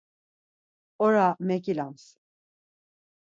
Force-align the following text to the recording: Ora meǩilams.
Ora 1.07 1.27
meǩilams. 1.47 2.05